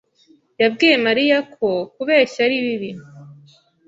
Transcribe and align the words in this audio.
yabwiye 0.61 0.95
Mariya 1.05 1.37
ko 1.55 1.67
kubeshya 1.93 2.39
ari 2.47 2.57
bibi. 2.65 2.91